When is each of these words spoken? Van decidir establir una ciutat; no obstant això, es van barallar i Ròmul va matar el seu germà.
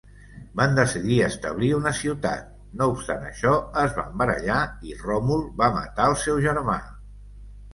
Van 0.59 0.71
decidir 0.77 1.17
establir 1.25 1.69
una 1.79 1.91
ciutat; 1.97 2.47
no 2.81 2.87
obstant 2.93 3.27
això, 3.27 3.53
es 3.83 3.93
van 3.99 4.17
barallar 4.23 4.59
i 4.93 4.97
Ròmul 5.05 5.45
va 5.61 5.71
matar 5.79 6.09
el 6.15 6.19
seu 6.27 6.41
germà. 6.49 6.81